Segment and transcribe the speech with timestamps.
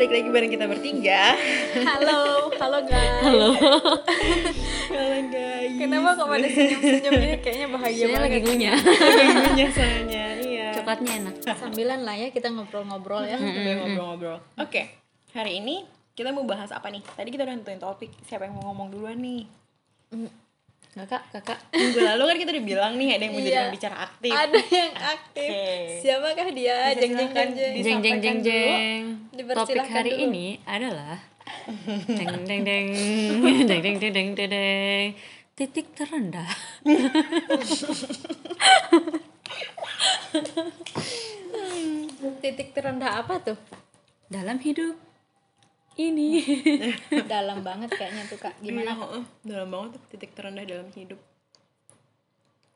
[0.00, 1.36] balik lagi bareng kita bertiga.
[1.84, 3.20] Halo, halo guys.
[3.20, 3.52] Halo.
[4.96, 5.76] Halo guys.
[5.76, 8.48] Kenapa kok pada senyum-senyum ini kayaknya bahagia Saya lagi banget.
[8.48, 8.76] ngunyah.
[8.80, 10.24] Gimana soalnya?
[10.40, 10.66] Iya.
[10.72, 11.34] Coklatnya enak.
[11.52, 13.36] Sambilan lah ya kita ngobrol-ngobrol ya.
[13.36, 14.40] Sambil ngobrol-ngobrol.
[14.56, 14.88] Oke,
[15.36, 15.84] hari ini
[16.16, 17.04] kita mau bahas apa nih?
[17.04, 18.08] Tadi kita udah nentuin topik.
[18.24, 19.44] Siapa yang mau ngomong duluan nih?
[20.90, 21.58] Kakak, kakak.
[21.70, 23.62] Minggu lalu kan kita udah bilang nih ada yang mau jadi Iya.
[23.70, 24.32] pembicara aktif.
[24.34, 25.50] Ada yang aktif.
[25.54, 26.02] Oke.
[26.02, 26.76] Siapakah dia?
[26.98, 27.78] Jeng jeng jeng jeng.
[28.02, 29.02] Jeng jeng jeng.
[29.54, 30.26] Topik hari dulu.
[30.26, 31.16] ini adalah
[32.10, 32.86] deng deng deng
[33.70, 35.06] deng deng deng deng deng deng
[35.54, 36.50] titik terendah.
[42.40, 43.58] Titik terendah apa tuh?
[44.30, 44.94] dalam hidup
[46.08, 46.40] ini.
[47.32, 48.56] Dalam banget kayaknya tuh kak.
[48.64, 48.96] Gimana?
[48.96, 49.20] Gimana?
[49.44, 51.20] dalam banget tuh titik terendah dalam hidup.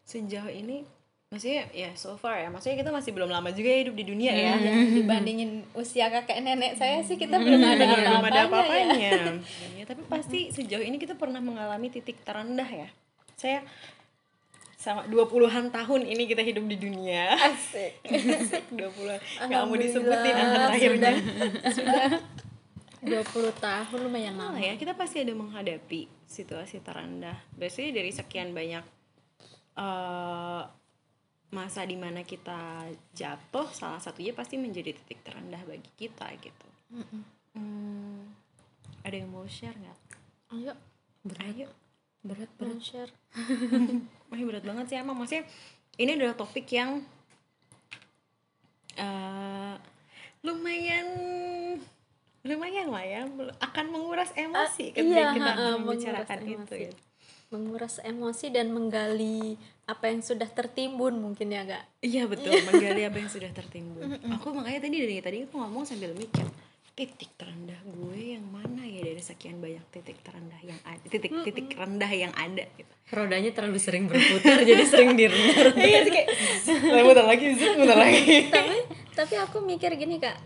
[0.04, 0.84] Sejauh ini
[1.34, 4.30] maksudnya ya so far ya maksudnya kita masih belum lama juga ya hidup di dunia
[4.30, 9.10] ya Ya, dibandingin usia kakek nenek saya sih kita belum ada belum ada apa-apanya ya.
[9.18, 12.86] apa-apanya ya, tapi pasti sejauh ini kita pernah mengalami titik terendah ya
[13.34, 13.66] saya
[14.78, 18.04] sama 20-an tahun ini kita hidup di dunia Asik.
[18.70, 19.18] 20-an
[19.50, 21.12] nggak mau disebutin angka terakhirnya
[21.72, 22.04] Sudah
[23.04, 23.20] 20
[23.60, 24.58] tahun lumayan Nah, lama.
[24.58, 27.36] ya kita pasti ada menghadapi situasi terendah.
[27.54, 28.84] Biasanya dari sekian banyak
[29.74, 30.62] eh,
[31.50, 36.68] masa di mana kita jatuh salah satunya pasti menjadi titik terendah bagi kita gitu.
[37.54, 38.34] Hmm,
[39.02, 39.98] ada yang mau share nggak?
[40.50, 40.72] Ayo,
[41.38, 41.68] Ayo.
[42.22, 42.80] berat berat.
[42.80, 43.12] share.
[44.30, 45.14] Wah, berat banget sih emang.
[45.14, 45.44] Maksudnya
[45.94, 47.04] ini adalah topik yang
[48.94, 49.74] eh
[50.40, 51.06] lumayan
[52.44, 53.24] lumayan lah ya
[53.58, 56.76] akan menguras emosi Ah, ketika iya, kita ha-ha, membicarakan itu emosi.
[56.84, 56.96] gitu.
[57.48, 61.84] Menguras emosi dan menggali apa yang sudah tertimbun mungkin ya kak.
[62.00, 64.20] Iya betul, menggali apa yang sudah tertimbun.
[64.36, 66.44] Aku makanya tadi dari tadi aku ngomong sambil mikir
[66.94, 71.74] titik terendah gue yang mana ya dari sekian banyak titik terendah yang ada titik titik
[71.74, 72.92] rendah yang ada gitu.
[73.10, 75.74] Rodanya terlalu sering berputar jadi sering direndah.
[75.74, 76.28] Iya sih kayak
[77.24, 77.46] lagi,
[77.82, 78.36] lagi.
[78.46, 78.76] tapi
[79.10, 80.38] tapi aku mikir gini kak,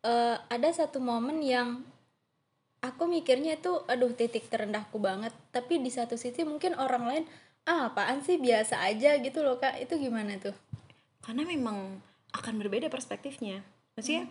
[0.00, 1.82] Eh, ada satu momen yang
[2.80, 5.34] aku mikirnya itu aduh titik terendahku banget.
[5.50, 7.24] Tapi di satu sisi mungkin orang lain
[7.64, 9.76] ah apaan sih biasa aja gitu loh kak.
[9.78, 10.54] Itu gimana tuh?
[11.18, 12.00] karena memang
[12.32, 13.60] akan berbeda perspektifnya
[13.92, 14.24] maksudnya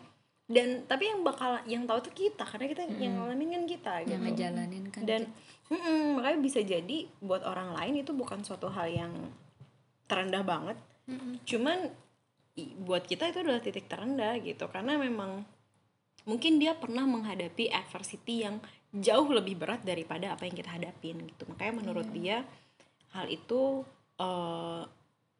[0.49, 4.11] dan tapi yang bakal yang tahu tuh kita karena kita yang ngalamin kan kita gitu
[4.17, 5.01] Yang ngejalanin kan.
[5.05, 5.21] dan
[5.69, 9.13] mm-mm, makanya bisa jadi buat orang lain itu bukan suatu hal yang
[10.07, 10.73] terendah banget
[11.45, 11.85] cuman
[12.55, 15.45] i- buat kita itu adalah titik terendah gitu karena memang
[16.27, 18.59] mungkin dia pernah menghadapi adversity yang
[18.91, 21.47] jauh lebih berat daripada apa yang kita hadapin gitu.
[21.47, 22.43] Makanya menurut dia
[23.15, 23.87] hal itu
[24.19, 24.83] eh,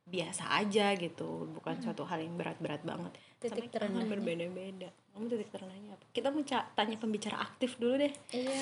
[0.08, 1.52] biasa aja gitu.
[1.52, 3.12] Bukan suatu hal yang berat-berat banget.
[3.44, 4.08] Titik terendahnya.
[4.08, 6.06] berbeda-beda kamu titik terendahnya apa?
[6.14, 6.46] Kita mau
[6.78, 8.14] tanya pembicara aktif dulu deh.
[8.38, 8.54] Iya.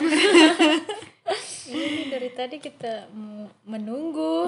[1.75, 3.11] Ini dari tadi kita
[3.67, 4.47] menunggu.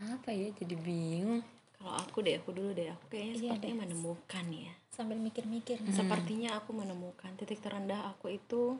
[0.00, 1.44] Apa ya jadi bingung.
[1.82, 2.88] Kalau aku deh aku dulu deh.
[2.94, 3.80] Aku kayaknya Iya sepertinya deh.
[3.82, 4.72] menemukan ya.
[4.94, 5.78] Sambil mikir-mikir.
[5.90, 8.78] sepertinya aku menemukan titik terendah aku itu.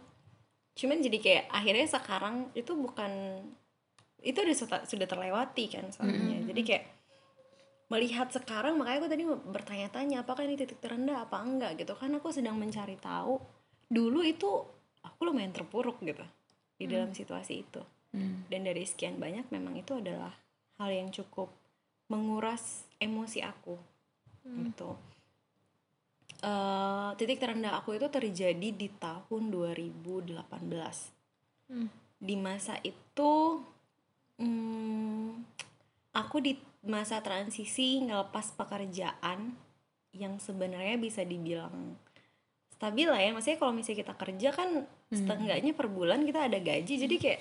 [0.78, 3.42] Cuman jadi kayak akhirnya sekarang itu bukan
[4.22, 6.46] itu udah sudah, sudah terlewati kan soalnya.
[6.46, 6.84] Jadi kayak
[7.90, 11.98] melihat sekarang makanya aku tadi bertanya-tanya apakah ini titik terendah apa enggak gitu.
[11.98, 13.42] Kan aku sedang mencari tahu
[13.90, 14.48] dulu itu
[15.02, 16.22] aku lumayan terpuruk gitu
[16.78, 17.82] di dalam situasi itu.
[18.12, 18.44] Hmm.
[18.52, 20.36] dan dari sekian banyak memang itu adalah
[20.76, 21.48] hal yang cukup
[22.12, 23.80] menguras emosi aku.
[24.44, 24.90] Gitu.
[26.42, 31.14] Eh, titik terendah aku itu terjadi di tahun 2018
[31.72, 31.88] Hmm.
[32.20, 33.64] di masa itu
[34.36, 35.40] hmm,
[36.12, 39.56] aku di masa transisi ngelepas pekerjaan
[40.12, 41.96] yang sebenarnya bisa dibilang
[42.76, 43.32] stabil lah ya.
[43.32, 46.94] Maksudnya kalau misalnya kita kerja kan setengahnya per bulan kita ada gaji.
[47.00, 47.40] Jadi kayak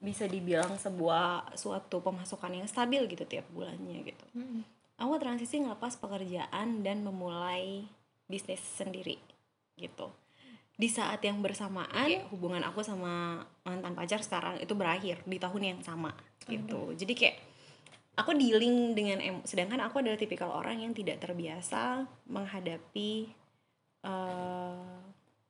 [0.00, 4.24] bisa dibilang sebuah suatu pemasukan yang stabil gitu tiap bulannya gitu.
[4.32, 4.64] Mm-mm.
[5.00, 7.84] aku transisi ngelepas pekerjaan dan memulai
[8.28, 9.20] bisnis sendiri
[9.76, 10.12] gitu.
[10.76, 15.80] Di saat yang bersamaan hubungan aku sama mantan pacar sekarang itu berakhir di tahun yang
[15.84, 16.16] sama
[16.48, 16.96] gitu.
[16.96, 17.36] Jadi kayak
[18.16, 23.32] aku dealing dengan em sedangkan aku adalah tipikal orang yang tidak terbiasa menghadapi
[24.04, 25.00] eh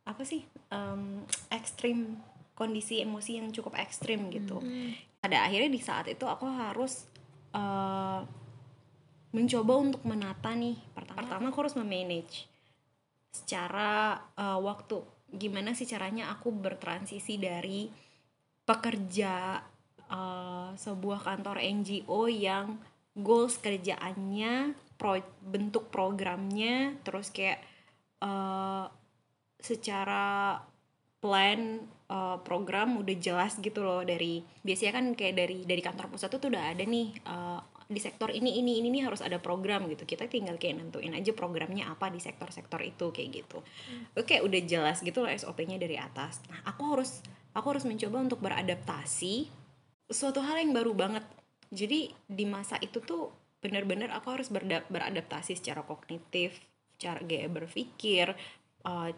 [0.06, 0.43] apa sih
[0.75, 1.23] em,
[1.55, 2.19] ekstrim
[2.61, 4.61] kondisi emosi yang cukup ekstrim gitu.
[5.17, 7.09] Pada akhirnya di saat itu aku harus
[7.57, 8.21] eh,
[9.33, 10.77] mencoba untuk menata nih.
[10.93, 12.45] Pertama pertama aku harus memanage
[13.33, 15.01] secara eh, waktu.
[15.33, 17.89] Gimana sih caranya aku bertransisi dari
[18.69, 19.56] pekerja
[20.13, 22.77] eh, sebuah kantor NGO yang
[23.17, 27.59] goals kerjaannya pro- bentuk programnya terus kayak
[28.23, 28.87] eh,
[29.61, 30.56] secara
[31.20, 36.32] plan uh, program udah jelas gitu loh dari biasanya kan kayak dari dari kantor pusat
[36.32, 40.06] tuh udah ada nih uh, di sektor ini ini ini nih harus ada program gitu.
[40.06, 43.58] Kita tinggal kayak nentuin aja programnya apa di sektor-sektor itu kayak gitu.
[44.14, 46.38] Oke udah jelas gitu loh SOP-nya dari atas.
[46.49, 47.19] Nah aku harus
[47.50, 49.50] aku harus mencoba untuk beradaptasi
[50.06, 51.26] suatu hal yang baru banget.
[51.75, 56.56] Jadi di masa itu tuh benar-benar aku harus berda- beradaptasi secara kognitif
[57.00, 58.32] cara gaya berpikir
[58.87, 59.11] uh,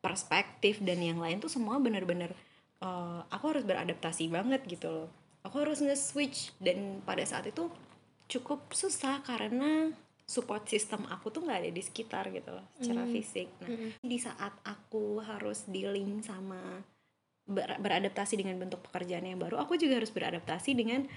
[0.00, 2.32] perspektif dan yang lain tuh semua benar-benar
[2.80, 5.08] uh, aku harus beradaptasi banget gitu loh.
[5.44, 7.68] Aku harus nge-switch dan pada saat itu
[8.28, 9.92] cukup susah karena
[10.24, 13.12] support system aku tuh nggak ada di sekitar gitu loh secara Hmm.
[13.12, 13.48] fisik.
[13.60, 13.68] Nah
[14.00, 16.84] di saat aku harus dealing sama
[17.50, 21.08] ber- beradaptasi dengan bentuk pekerjaan yang baru aku juga harus beradaptasi dengan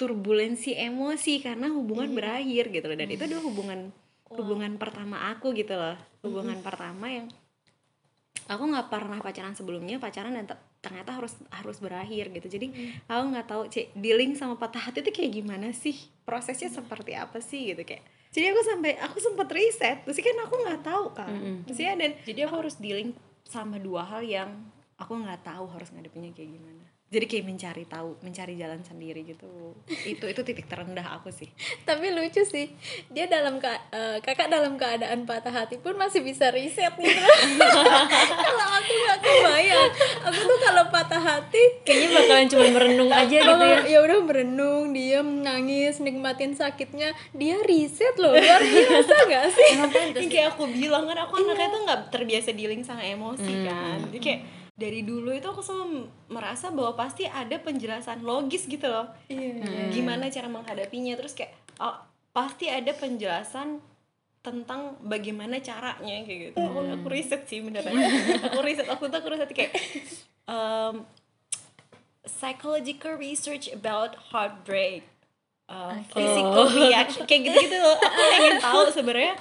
[0.00, 2.98] turbulensi emosi karena hubungan berakhir gitu loh.
[2.98, 3.92] Dan itu adalah hubungan
[4.32, 6.00] hubungan pertama aku gitu loh.
[6.24, 7.28] Hubungan pertama yang
[8.52, 12.48] aku nggak pernah pacaran sebelumnya pacaran dan te- ternyata harus harus berakhir gitu.
[12.58, 12.66] Jadi
[13.08, 15.96] aku nggak tahu cek dealing sama patah hati itu kayak gimana sih?
[16.22, 17.72] Prosesnya seperti apa sih?
[17.72, 18.04] Gitu kayak.
[18.32, 21.28] Jadi aku sampai aku sempat riset terus kan aku nggak tahu kan
[21.68, 23.12] terus ya dan jadi aku harus dealing
[23.44, 24.48] sama dua hal yang
[24.96, 29.76] aku nggak tahu harus ngadepinnya kayak gimana jadi kayak mencari tahu mencari jalan sendiri gitu.
[30.08, 31.44] Itu itu titik terendah aku sih.
[31.88, 32.72] Tapi lucu sih
[33.12, 37.12] dia dalam ka- eh, kakak dalam keadaan patah hati pun masih bisa riset gitu
[38.48, 39.90] kalau aku nggak kebayang.
[40.24, 43.78] Aku tuh kalau patah hati Kayaknya bakalan cuma merenung aja gitu ya.
[43.84, 49.70] ya udah berenung diem nangis nikmatin sakitnya dia riset loh luar biasa nggak sih?
[50.16, 54.00] Yang kayak aku bilang kan aku anaknya tuh nggak terbiasa dealing sama emosi kan.
[54.08, 54.40] Jadi kayak
[54.72, 59.12] dari dulu itu aku selalu merasa bahwa pasti ada penjelasan logis gitu loh.
[59.92, 61.96] Gimana cara menghadapinya terus kayak oh,
[62.32, 63.84] pasti ada penjelasan
[64.42, 66.56] tentang bagaimana caranya kayak gitu.
[66.58, 67.94] Aku, aku riset sih beneran.
[68.50, 69.76] Aku riset aku tuh aku riset kayak
[70.50, 71.06] um,
[72.26, 75.06] psychological research about heartbreak.
[75.70, 77.96] Uh, physical reaction kayak gitu-gitu loh.
[77.96, 79.34] aku pengen tahu sebenarnya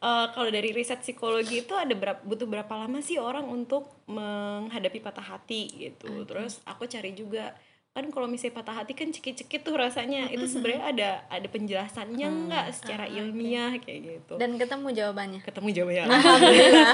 [0.00, 4.98] uh, kalau dari riset psikologi itu ada berapa butuh berapa lama sih orang untuk menghadapi
[5.00, 6.24] patah hati gitu?
[6.28, 7.56] Terus aku cari juga
[7.96, 10.28] kan kalau misalnya patah hati kan cekit-cekit tuh rasanya.
[10.28, 14.34] Itu sebenarnya ada ada penjelasannya nggak secara ilmiah kayak gitu?
[14.36, 15.40] Dan ketemu jawabannya?
[15.40, 16.04] Ketemu jawabannya.
[16.12, 16.92] Alhamdulillah.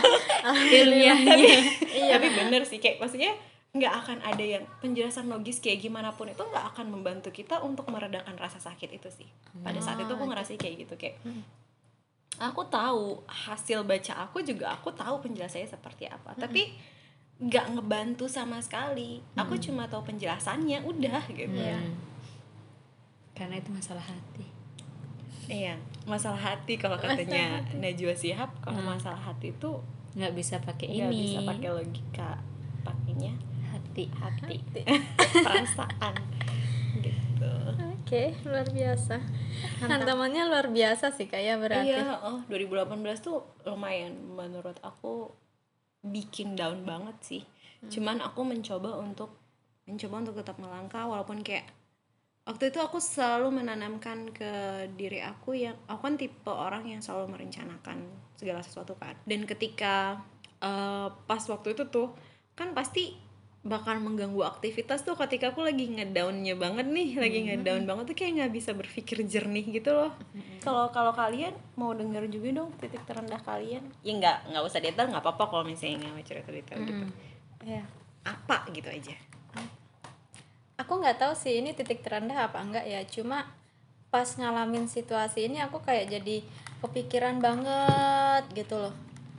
[0.70, 1.58] Ilmiahnya.
[2.12, 3.34] tapi bener sih kayak maksudnya
[3.72, 7.88] nggak akan ada yang penjelasan logis kayak gimana pun itu nggak akan membantu kita untuk
[7.88, 9.26] meredakan rasa sakit itu sih.
[9.58, 11.18] Pada saat itu aku ngerasa kayak gitu kayak
[12.50, 16.34] aku tahu hasil baca aku juga aku tahu penjelasannya seperti apa.
[16.34, 16.74] Tapi
[17.42, 19.22] nggak ngebantu sama sekali.
[19.38, 21.54] Aku cuma tahu penjelasannya udah gitu.
[21.54, 21.94] Hmm.
[23.36, 24.46] Karena itu masalah hati.
[25.50, 25.74] iya
[26.06, 28.50] masalah hati kalau katanya Najwa Shihab.
[28.62, 29.70] Kalau masalah hati itu
[30.12, 31.20] Nggak bisa pakai nggak ini.
[31.24, 32.30] bisa pakai logika
[32.84, 33.32] pakainya
[33.72, 34.04] hati.
[34.12, 34.56] hati.
[35.46, 36.14] Perasaan.
[37.00, 37.21] Gitu
[38.12, 39.16] oke luar biasa.
[39.88, 41.96] Hantamannya luar biasa sih kayak berarti.
[41.96, 45.32] Iya oh 2018 tuh lumayan menurut aku
[46.04, 47.42] bikin down banget sih.
[47.88, 49.32] Cuman aku mencoba untuk
[49.88, 51.64] mencoba untuk tetap melangkah walaupun kayak
[52.44, 54.52] waktu itu aku selalu menanamkan ke
[54.92, 59.16] diri aku yang aku kan tipe orang yang selalu merencanakan segala sesuatu kan.
[59.24, 60.20] Dan ketika
[60.60, 62.12] eh, pas waktu itu tuh
[62.52, 63.31] kan pasti
[63.62, 68.32] bakal mengganggu aktivitas tuh ketika aku lagi ngedownnya banget nih lagi ngedown banget tuh kayak
[68.42, 70.10] nggak bisa berpikir jernih gitu loh.
[70.66, 73.86] Kalau kalau kalian mau denger juga dong titik terendah kalian.
[74.02, 77.04] Ya nggak nggak usah detail nggak apa-apa kalau misalnya nggak mau cerita detail gitu.
[77.62, 77.82] Iya.
[78.22, 79.14] apa gitu aja?
[80.78, 82.98] Aku nggak tahu sih ini titik terendah apa enggak ya.
[83.06, 83.46] Cuma
[84.10, 86.42] pas ngalamin situasi ini aku kayak jadi
[86.82, 88.94] kepikiran banget gitu loh.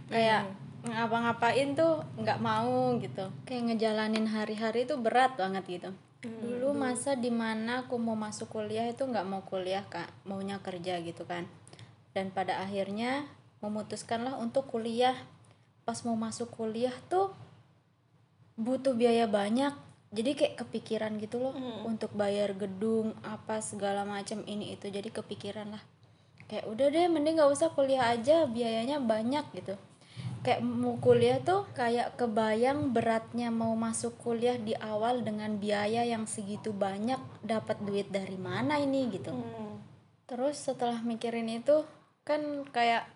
[0.07, 0.47] Kayak
[0.83, 3.31] ngapa-ngapain tuh nggak mau gitu.
[3.47, 5.89] Kayak ngejalanin hari-hari itu berat banget gitu.
[6.23, 10.11] Dulu masa di mana aku mau masuk kuliah itu nggak mau kuliah kak.
[10.27, 11.47] Maunya kerja gitu kan.
[12.11, 13.23] Dan pada akhirnya
[13.63, 15.15] memutuskanlah untuk kuliah.
[15.87, 17.31] Pas mau masuk kuliah tuh
[18.59, 19.71] butuh biaya banyak.
[20.13, 21.55] Jadi kayak kepikiran gitu loh
[21.89, 24.91] untuk bayar gedung apa segala macam ini itu.
[24.91, 25.83] Jadi kepikiran lah.
[26.51, 29.79] Kayak udah deh mending nggak usah kuliah aja biayanya banyak gitu
[30.43, 36.27] kayak mau kuliah tuh kayak kebayang beratnya mau masuk kuliah di awal dengan biaya yang
[36.27, 39.31] segitu banyak dapat duit dari mana ini gitu.
[40.27, 41.87] Terus setelah mikirin itu
[42.27, 43.07] kan kayak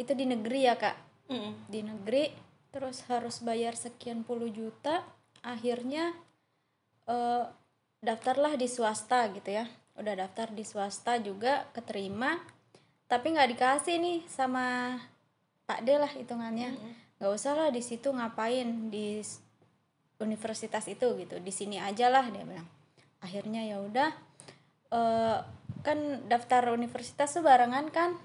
[0.00, 0.96] itu di negeri ya kak?
[1.68, 2.32] Di negeri
[2.72, 5.04] terus harus bayar sekian puluh juta
[5.44, 6.16] akhirnya
[7.04, 7.44] eh,
[8.00, 9.68] daftarlah di swasta gitu ya.
[10.00, 12.40] Udah daftar di swasta juga keterima
[13.08, 14.96] tapi nggak dikasih nih sama
[15.68, 16.72] Pak D lah hitungannya.
[17.20, 19.20] Nggak usah lah di situ ngapain di
[20.16, 21.36] universitas itu gitu.
[21.44, 22.64] Di sini aja lah dia bilang.
[23.20, 24.10] Akhirnya ya udah
[24.96, 25.38] eh,
[25.84, 28.16] kan daftar universitas tuh barengan kan?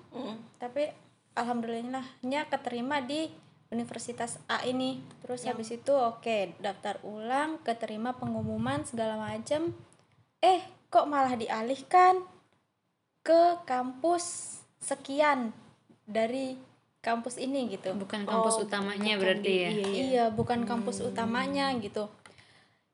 [0.63, 0.87] Tapi
[1.35, 3.27] alhamdulillahnya keterima di
[3.75, 5.03] universitas A ini.
[5.19, 9.75] Terus habis itu oke daftar ulang keterima pengumuman segala macem.
[10.39, 12.23] Eh kok malah dialihkan
[13.25, 15.51] ke kampus sekian
[16.05, 16.59] dari
[17.03, 20.25] kampus ini gitu bukan kampus Oh, utamanya bukan berarti di- ya iya, iya.
[20.31, 22.07] Bukan kampus utamanya gitu.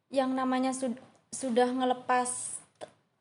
[0.09, 0.97] Yang namanya sud-
[1.29, 2.57] sudah ngelepas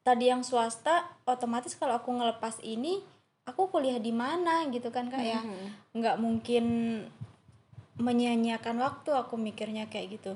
[0.00, 3.04] tadi yang swasta, otomatis kalau aku ngelepas ini,
[3.44, 5.44] aku kuliah di mana gitu kan kak ya?
[5.92, 6.64] Nggak mungkin
[8.00, 10.32] menyia-nyiakan waktu aku mikirnya kayak gitu.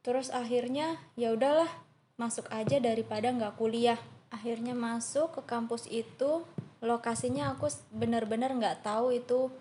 [0.00, 1.68] Terus akhirnya ya udahlah
[2.16, 4.00] masuk aja daripada nggak kuliah.
[4.32, 6.48] Akhirnya masuk ke kampus itu,
[6.80, 9.52] lokasinya aku bener-bener nggak tahu itu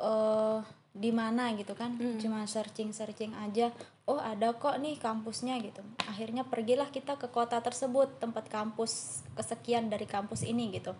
[0.00, 0.58] eh
[0.90, 1.94] di mana gitu kan.
[2.18, 3.70] Cuma searching searching aja
[4.10, 5.84] oh ada kok nih kampusnya gitu.
[6.10, 10.98] Akhirnya pergilah kita ke kota tersebut tempat kampus kesekian dari kampus ini gitu.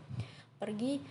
[0.63, 1.03] Pergi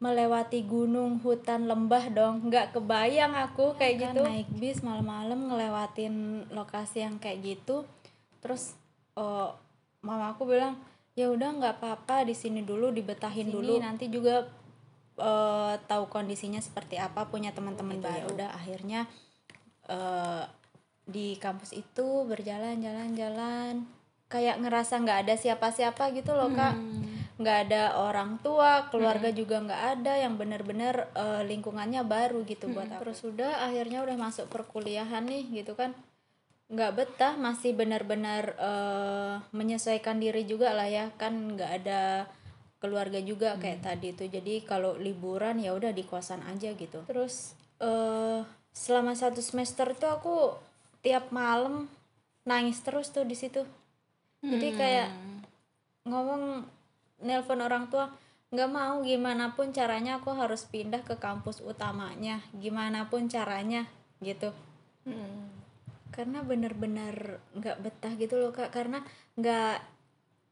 [0.00, 2.34] melewati gunung hutan lembah dong.
[2.52, 4.20] Nggak kebayang aku kayak gitu.
[4.20, 7.88] naik bis malam-malam ngelewatin lokasi yang kayak gitu.
[8.44, 8.76] Terus
[9.16, 9.56] oh,
[10.04, 10.76] mama aku bilang
[11.16, 13.76] ya udah nggak apa-apa di sini dulu dibetahin dulu.
[13.80, 14.48] nanti juga
[15.20, 19.04] eh, tahu kondisinya seperti apa punya teman-teman baru udah akhirnya
[19.86, 20.44] eh,
[21.10, 23.84] di kampus itu berjalan-jalan-jalan.
[24.30, 26.78] Kayak ngerasa nggak ada siapa-siapa gitu loh kak.
[27.40, 32.86] Nggak ada orang tua keluarga juga nggak ada yang benar-benar eh, lingkungannya baru gitu buat
[32.88, 33.00] aku.
[33.02, 35.98] terus udah akhirnya udah masuk perkuliahan nih gitu kan.
[36.70, 41.10] Nggak betah masih benar-benar eh, menyesuaikan diri juga lah ya.
[41.18, 42.30] Kan nggak ada
[42.80, 47.04] keluarga juga kayak tadi itu jadi kalau liburan ya udah di kosan aja gitu.
[47.04, 48.40] Terus eh
[48.72, 50.36] selama satu semester tuh aku
[51.04, 51.92] tiap malam
[52.48, 53.62] nangis terus tuh di situ.
[54.40, 55.12] Jadi kayak
[56.08, 56.64] ngomong
[57.20, 58.08] nelpon orang tua
[58.50, 62.40] nggak mau gimana pun caranya aku harus pindah ke kampus utamanya.
[62.56, 63.84] Gimana pun caranya
[64.24, 64.56] gitu.
[66.10, 68.72] Karena bener-bener nggak betah gitu loh kak.
[68.72, 69.04] Karena
[69.36, 69.99] nggak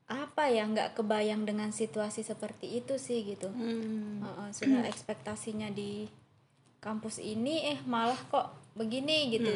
[0.09, 3.53] apa ya nggak kebayang dengan situasi seperti itu sih gitu.
[3.53, 6.09] Heeh, sudah ekspektasinya di
[6.81, 9.53] kampus ini eh malah kok begini gitu.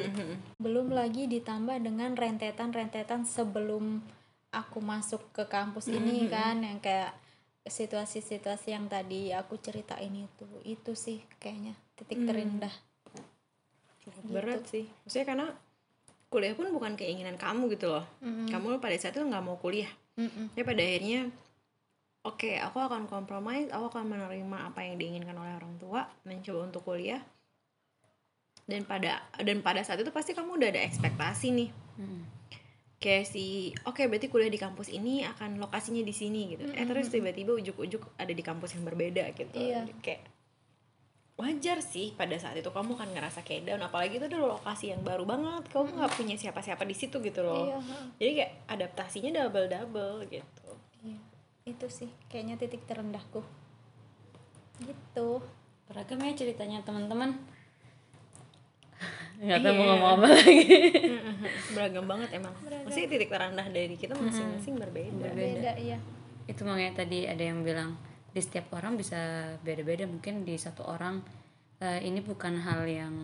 [0.60, 4.04] Belum lagi ditambah dengan rentetan-rentetan sebelum
[4.52, 7.16] aku masuk ke kampus ini kan yang kayak
[7.64, 10.44] situasi-situasi yang tadi aku ceritain itu.
[10.68, 12.74] Itu sih kayaknya titik terendah.
[14.28, 14.84] Berat sih.
[15.08, 15.46] Maksudnya karena
[16.28, 18.04] kuliah pun bukan keinginan kamu gitu loh.
[18.20, 20.52] Kamu pada saat itu nggak mau kuliah Mm-mm.
[20.52, 21.32] tapi pada akhirnya
[22.22, 26.82] oke aku akan kompromi aku akan menerima apa yang diinginkan oleh orang tua mencoba untuk
[26.86, 27.22] kuliah.
[28.62, 31.70] Dan pada dan pada saat itu pasti kamu udah ada ekspektasi nih.
[33.02, 36.70] Kayak si oke berarti kuliah di kampus ini akan lokasinya di sini gitu.
[36.70, 39.58] Eh terus tiba-tiba ujuk-ujuk ada di kampus yang berbeda gitu.
[39.58, 39.90] Iya.
[39.98, 40.22] kayak
[41.32, 45.00] wajar sih pada saat itu kamu kan ngerasa kayak down apalagi itu adalah lokasi yang
[45.02, 45.64] baru banget.
[45.72, 47.66] Kamu nggak punya siapa-siapa di situ gitu loh.
[47.66, 47.78] Iya,
[48.20, 50.68] jadi kayak adaptasinya double double gitu.
[51.02, 51.18] Iya,
[51.66, 53.40] itu sih kayaknya titik terendahku.
[54.78, 55.28] Gitu.
[55.88, 57.34] Beragam ya ceritanya teman-teman.
[59.42, 59.78] Nggak tahu Iya.
[59.80, 60.58] mau ngomong apa lagi.
[61.74, 62.54] Beragam banget emang.
[62.86, 65.26] Maksudnya titik terendah dari kita masing-masing berbeda.
[65.32, 65.98] Beda ya
[66.42, 67.94] itu makanya tadi ada yang bilang
[68.32, 70.08] di setiap orang bisa beda-beda.
[70.08, 71.20] Mungkin di satu orang
[71.78, 73.14] eh, ini bukan hal yang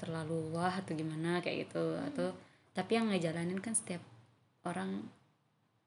[0.00, 1.96] terlalu wah atau gimana kayak gitu.
[2.12, 2.32] Atau
[2.72, 4.00] tapi yang ngejalanin kan setiap
[4.64, 5.04] orang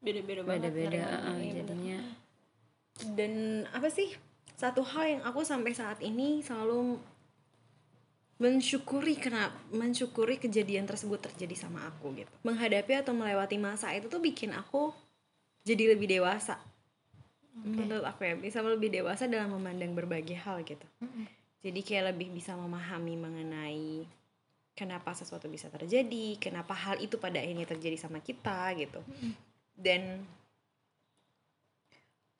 [0.02, 1.02] beda-beda banget beda-beda
[1.38, 2.00] iya, jadinya.
[3.14, 4.14] Dan apa sih
[4.58, 6.98] satu hal yang aku sampai saat ini selalu
[8.42, 12.30] mensyukuri kenapa mensyukuri kejadian tersebut terjadi sama aku gitu.
[12.42, 14.90] Menghadapi atau melewati masa itu tuh bikin aku
[15.62, 16.58] jadi lebih dewasa
[17.52, 20.84] menurut aku ya bisa lebih dewasa dalam memandang berbagai hal gitu.
[21.62, 24.08] Jadi kayak lebih bisa memahami mengenai
[24.72, 29.04] kenapa sesuatu bisa terjadi kenapa hal itu pada akhirnya terjadi sama kita gitu.
[29.76, 30.24] Dan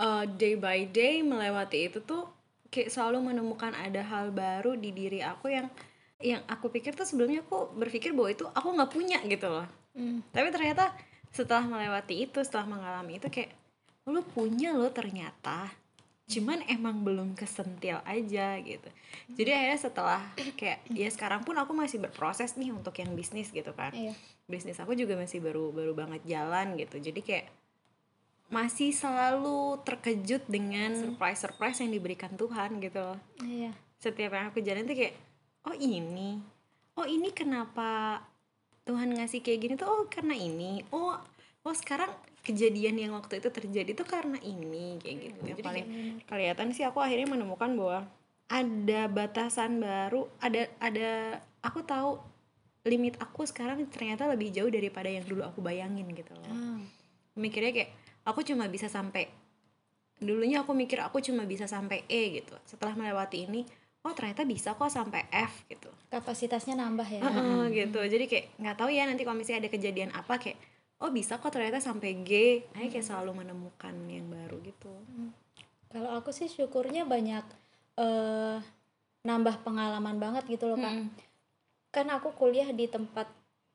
[0.00, 2.26] uh, day by day melewati itu tuh
[2.72, 5.68] kayak selalu menemukan ada hal baru di diri aku yang
[6.22, 9.68] yang aku pikir tuh sebelumnya aku berpikir bahwa itu aku nggak punya gitu loh.
[9.92, 10.24] Hmm.
[10.32, 10.88] tapi ternyata
[11.28, 13.52] setelah melewati itu setelah mengalami itu kayak
[14.06, 15.70] lo punya lo ternyata.
[16.26, 18.88] Cuman emang belum kesentil aja gitu.
[19.36, 20.22] Jadi akhirnya setelah
[20.56, 23.92] kayak ya sekarang pun aku masih berproses nih untuk yang bisnis gitu kan.
[23.92, 24.16] Iya.
[24.48, 26.98] Bisnis aku juga masih baru baru banget jalan gitu.
[27.02, 27.46] Jadi kayak
[28.52, 33.20] masih selalu terkejut dengan surprise surprise yang diberikan Tuhan gitu loh.
[33.44, 33.76] Iya.
[34.00, 35.16] Setiap yang aku jalan tuh kayak
[35.68, 36.40] oh ini.
[36.96, 38.20] Oh ini kenapa
[38.88, 39.88] Tuhan ngasih kayak gini tuh?
[39.88, 40.80] Oh karena ini.
[40.92, 41.16] Oh
[41.62, 42.08] oh sekarang
[42.42, 45.38] kejadian yang waktu itu terjadi tuh karena ini kayak gitu.
[45.46, 45.86] Yang Jadi paling
[46.26, 48.04] kelihatan sih aku akhirnya menemukan bahwa
[48.50, 52.18] ada batasan baru ada ada aku tahu
[52.82, 56.50] limit aku sekarang ternyata lebih jauh daripada yang dulu aku bayangin gitu loh.
[56.50, 56.82] Ah,
[57.38, 57.90] mikirnya kayak
[58.26, 59.30] aku cuma bisa sampai
[60.18, 62.58] dulunya aku mikir aku cuma bisa sampai E gitu.
[62.66, 63.62] Setelah melewati ini
[64.02, 65.86] oh ternyata bisa kok sampai F gitu.
[66.10, 67.22] Kapasitasnya nambah ya.
[67.22, 68.02] Heeh, gitu.
[68.02, 70.58] Jadi kayak nggak tahu ya nanti kalau misalnya ada kejadian apa kayak
[71.02, 72.30] oh bisa kok ternyata sampai G.
[72.72, 74.90] Akhirnya kayak selalu menemukan yang baru gitu.
[75.90, 77.44] Kalau aku sih syukurnya banyak
[77.98, 78.58] eh
[79.22, 80.94] nambah pengalaman banget gitu loh kak.
[80.94, 81.10] Mm-mm.
[81.92, 83.28] kan aku kuliah di tempat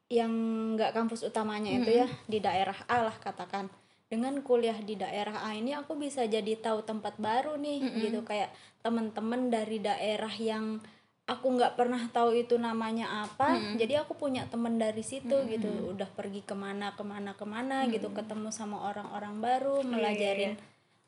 [0.09, 0.33] yang
[0.73, 3.69] nggak kampus utamanya itu ya di daerah A lah katakan.
[4.07, 8.23] Dengan kuliah di daerah A ini aku bisa jadi tahu tempat baru nih gitu.
[8.23, 8.49] Kayak
[8.81, 10.79] teman-teman dari daerah yang
[11.27, 15.67] aku nggak pernah tahu itu namanya apa jadi aku punya temen dari situ gitu.
[15.91, 20.55] Udah pergi ke mana ke mana ke mana gitu ketemu sama orang-orang baru melajarin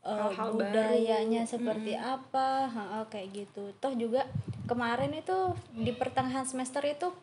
[0.03, 0.59] eh, Hal-hal baru.
[0.59, 3.71] budayanya seperti apa ha-ha, kayak gitu.
[3.79, 4.27] Toh juga
[4.67, 7.15] kemarin itu di pertengahan semester itu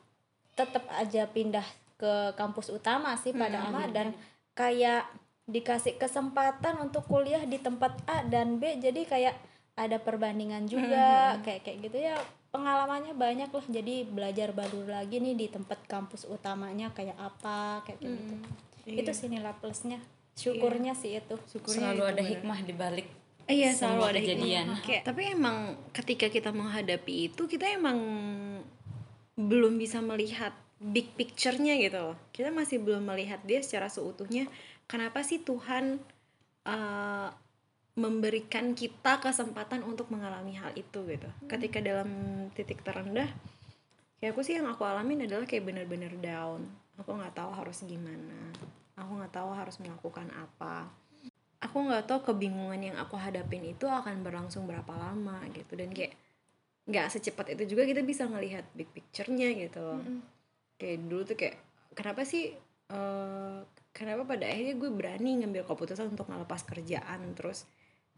[0.56, 1.68] tetap aja pindah
[2.00, 4.08] ke kampus utama sih pada amat dan
[4.56, 5.04] kayak
[5.46, 9.36] dikasih kesempatan untuk kuliah di tempat A dan B jadi kayak
[9.76, 12.16] ada perbandingan juga kayak kayak gitu ya
[12.48, 18.00] pengalamannya banyak lah jadi belajar baru lagi nih di tempat kampus utamanya kayak apa kayak
[18.00, 18.34] kayak gitu
[18.96, 20.00] itu sih nilai plusnya
[20.36, 22.30] syukurnya sih itu Syukurnya selalu itu ada bener.
[22.32, 23.08] hikmah di balik
[23.46, 24.66] Iya selalu ada kejadian.
[24.66, 24.80] hikmah.
[24.82, 25.56] Kayak, tapi emang
[25.94, 27.94] ketika kita menghadapi itu kita emang
[29.38, 30.50] belum bisa melihat
[30.82, 32.16] big picture-nya gitu loh.
[32.34, 34.50] Kita masih belum melihat dia secara seutuhnya.
[34.90, 36.02] Kenapa sih Tuhan
[36.66, 37.28] uh,
[37.96, 41.28] memberikan kita kesempatan untuk mengalami hal itu gitu.
[41.48, 42.08] Ketika dalam
[42.52, 43.32] titik terendah,
[44.20, 46.68] kayak aku sih yang aku alamin adalah kayak bener-bener down.
[47.00, 48.52] Aku nggak tahu harus gimana.
[49.00, 50.88] Aku nggak tahu harus melakukan apa
[51.66, 56.14] aku nggak tahu kebingungan yang aku hadapin itu akan berlangsung berapa lama gitu dan kayak
[56.86, 60.00] nggak secepat itu juga kita bisa ngelihat big picture-nya gitu loh.
[60.78, 61.56] kayak dulu tuh kayak
[61.98, 62.54] kenapa sih
[62.92, 63.58] eh,
[63.90, 67.66] kenapa pada akhirnya gue berani ngambil keputusan untuk ngelepas kerjaan terus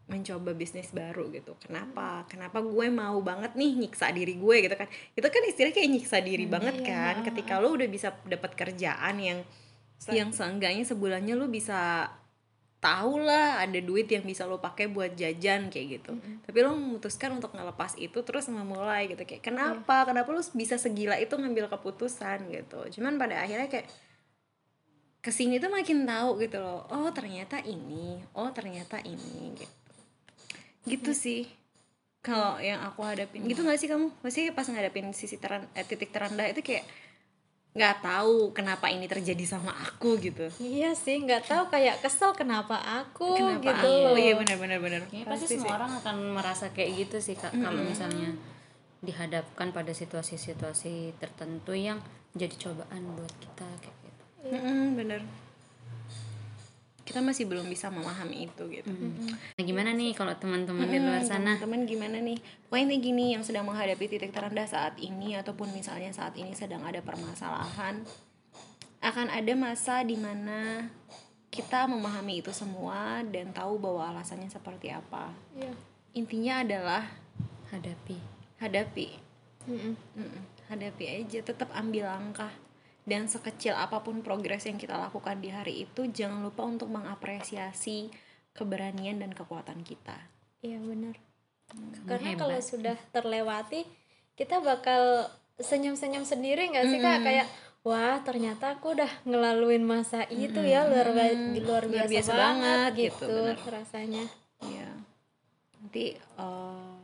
[0.09, 1.53] mencoba bisnis baru gitu.
[1.61, 2.25] Kenapa?
[2.25, 4.89] Kenapa gue mau banget nih nyiksa diri gue gitu kan?
[5.13, 7.21] Itu kan istilah kayak nyiksa diri banget kan.
[7.21, 9.39] Ketika lo udah bisa dapat kerjaan yang
[10.09, 12.09] yang seenggaknya sebulannya lo bisa
[12.79, 16.11] tahu lah ada duit yang bisa lo pakai buat jajan kayak gitu.
[16.41, 19.21] Tapi lo memutuskan untuk ngelepas itu terus memulai gitu.
[19.29, 20.09] Kayak kenapa?
[20.09, 22.49] Kenapa lo bisa segila itu ngambil keputusan?
[22.49, 22.81] gitu.
[22.97, 23.85] Cuman pada akhirnya kayak
[25.19, 26.87] ke sini tuh makin tahu gitu loh.
[26.89, 28.17] Oh ternyata ini.
[28.33, 29.79] Oh ternyata ini gitu
[30.89, 31.41] gitu sih.
[32.19, 34.11] Kalau yang aku hadapin gitu gak sih kamu?
[34.25, 36.83] Masih pas ngadapin sisi teran eh, titik terendah itu kayak
[37.69, 40.49] nggak tahu kenapa ini terjadi sama aku gitu.
[40.57, 44.17] Iya sih nggak tahu kayak kesel kenapa aku kenapa gitu aku?
[44.17, 45.01] iya benar benar benar.
[45.05, 48.33] Kayaknya pasti, semua orang akan merasa kayak gitu sih kak kalau misalnya
[48.99, 52.01] dihadapkan pada situasi-situasi tertentu yang
[52.33, 54.23] jadi cobaan buat kita kayak gitu.
[54.49, 55.21] Mm-mm, bener
[57.09, 58.93] kita masih belum bisa memahami itu gitu.
[59.33, 61.57] Nah gimana nih kalau teman-teman di luar sana?
[61.57, 62.37] Teman gimana nih?
[62.69, 66.85] Pokoknya intinya gini yang sedang menghadapi titik terendah saat ini ataupun misalnya saat ini sedang
[66.85, 68.05] ada permasalahan
[69.01, 70.85] akan ada masa di mana
[71.49, 75.33] kita memahami itu semua dan tahu bahwa alasannya seperti apa.
[75.57, 75.73] Iya.
[76.13, 77.03] intinya adalah
[77.73, 78.17] hadapi.
[78.61, 79.07] hadapi.
[79.65, 79.93] Mm-mm.
[80.13, 82.53] Mm-mm, hadapi aja tetap ambil langkah
[83.03, 88.11] dan sekecil apa pun progres yang kita lakukan di hari itu jangan lupa untuk mengapresiasi
[88.51, 90.17] keberanian dan kekuatan kita
[90.59, 91.15] Iya benar.
[91.69, 92.41] Kamu Karena hebat.
[92.41, 93.87] kalau sudah terlewati,
[94.33, 95.23] kita bakal
[95.55, 97.19] senyum-senyum sendiri nggak sih kak?
[97.21, 97.47] Kayak
[97.79, 102.67] wah ternyata aku udah ngelaluin masa itu ya luar ba- luar biasa, Luar biasa banget,
[102.67, 103.57] banget gitu, gitu, benar.
[103.71, 104.23] rasanya.
[104.59, 104.89] ya
[105.73, 106.95] nanti eh,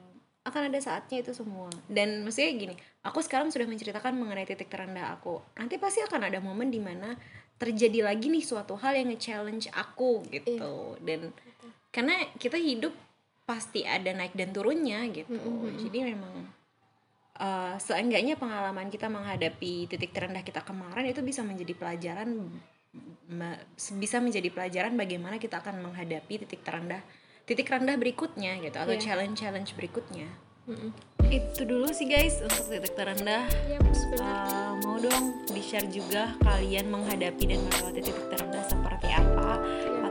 [0.43, 5.13] akan ada saatnya itu semua dan maksudnya gini aku sekarang sudah menceritakan mengenai titik terendah
[5.13, 5.37] aku.
[5.55, 7.13] Nanti pasti akan ada momen di mana
[7.55, 10.57] terjadi lagi nih suatu hal yang nge-challenge aku gitu.
[10.99, 11.29] Dan
[11.93, 12.91] karena kita hidup
[13.45, 15.37] pasti ada naik dan turunnya gitu.
[15.77, 16.49] Jadi memang
[17.37, 22.49] eh, seenggaknya pengalaman kita menghadapi titik terendah kita kemarin itu bisa menjadi pelajaran
[23.99, 27.03] bisa menjadi pelajaran bagaimana kita akan menghadapi titik terendah
[27.43, 29.03] titik rendah berikutnya gitu atau Iya.
[29.03, 30.31] challenge challenge berikutnya.
[30.65, 30.95] Mm-mm.
[31.29, 34.21] Itu dulu sih guys untuk titik terendah Iya benar.
[34.21, 39.57] Uh, mau dong di share juga kalian menghadapi dan melewati titik terendah seperti apa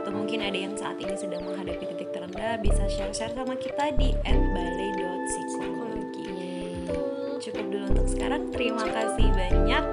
[0.01, 4.11] atau mungkin ada yang saat ini sedang menghadapi titik terendah bisa share-share sama kita di
[4.25, 6.33] @balai.psikologi
[7.45, 8.49] cukup dulu untuk sekarang.
[8.49, 9.85] Terima kasih banyak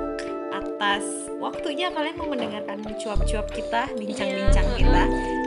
[0.52, 1.04] atas
[1.40, 5.02] waktunya kalian mau mendengarkan cuap-cuap kita, bincang-bincang Iya, kita.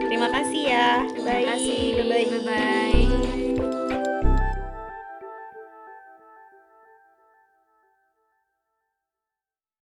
[0.06, 1.02] Terima kasih ya.
[1.14, 1.82] Terima kasih.
[2.06, 2.06] Bye.
[2.06, 2.30] Bye-bye.
[2.30, 3.45] bye bye